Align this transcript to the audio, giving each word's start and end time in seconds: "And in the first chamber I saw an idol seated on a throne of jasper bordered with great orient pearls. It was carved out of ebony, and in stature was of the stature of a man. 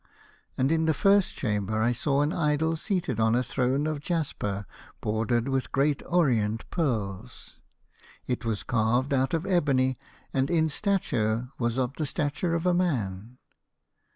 "And 0.57 0.71
in 0.71 0.85
the 0.85 0.95
first 0.95 1.35
chamber 1.35 1.79
I 1.79 1.91
saw 1.91 2.23
an 2.23 2.33
idol 2.33 2.75
seated 2.75 3.19
on 3.19 3.35
a 3.35 3.43
throne 3.43 3.85
of 3.85 3.99
jasper 3.99 4.65
bordered 4.99 5.47
with 5.47 5.71
great 5.71 6.01
orient 6.07 6.67
pearls. 6.71 7.57
It 8.25 8.43
was 8.43 8.63
carved 8.63 9.13
out 9.13 9.35
of 9.35 9.45
ebony, 9.45 9.99
and 10.33 10.49
in 10.49 10.69
stature 10.69 11.51
was 11.59 11.77
of 11.77 11.93
the 11.97 12.07
stature 12.07 12.55
of 12.55 12.65
a 12.65 12.73
man. 12.73 13.37